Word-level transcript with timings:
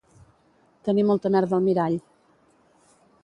Tenir 0.87 1.03
molta 1.09 1.31
merda 1.37 1.55
al 1.59 1.63
mirall 1.67 1.99